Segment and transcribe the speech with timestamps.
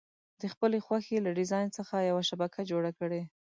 [0.41, 3.21] د خپلې خوښې له ډیزاین څخه یوه شبکه جوړه کړئ.